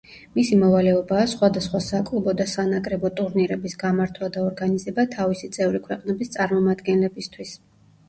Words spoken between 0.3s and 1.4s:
მისი მოვალეობაა